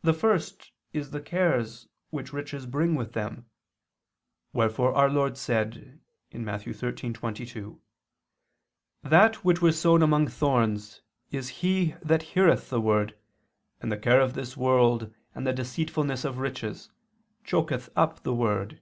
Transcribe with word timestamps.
The 0.00 0.14
first 0.14 0.72
is 0.94 1.10
the 1.10 1.20
cares 1.20 1.86
which 2.08 2.32
riches 2.32 2.64
bring 2.64 2.94
with 2.94 3.12
them; 3.12 3.50
wherefore 4.54 4.94
our 4.94 5.10
Lord 5.10 5.36
said 5.36 6.00
(Matt. 6.32 6.62
13:22): 6.62 7.78
"That 9.02 9.44
which 9.44 9.60
was 9.60 9.78
sown 9.78 10.00
[Vulg.: 10.00 10.00
'He 10.00 10.06
that 10.06 10.06
received 10.06 10.06
the 10.06 10.06
seed'] 10.06 10.06
among 10.06 10.28
thorns, 10.28 11.00
is 11.30 11.48
he 11.60 11.94
that 12.02 12.22
heareth 12.22 12.70
the 12.70 12.80
word, 12.80 13.14
and 13.82 13.92
the 13.92 13.98
care 13.98 14.22
of 14.22 14.32
this 14.32 14.56
world, 14.56 15.12
and 15.34 15.46
the 15.46 15.52
deceitfulness 15.52 16.24
of 16.24 16.38
riches, 16.38 16.88
choketh 17.44 17.90
up 17.94 18.22
the 18.22 18.32
word." 18.34 18.80